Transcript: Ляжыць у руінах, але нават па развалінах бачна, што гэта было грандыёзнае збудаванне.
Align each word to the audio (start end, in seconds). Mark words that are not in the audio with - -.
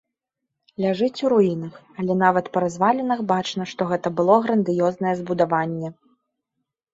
Ляжыць 0.83 1.23
у 1.27 1.29
руінах, 1.33 1.75
але 2.03 2.13
нават 2.21 2.45
па 2.55 2.63
развалінах 2.65 3.21
бачна, 3.33 3.67
што 3.73 3.87
гэта 3.93 4.07
было 4.21 4.39
грандыёзнае 4.47 5.13
збудаванне. 5.21 5.93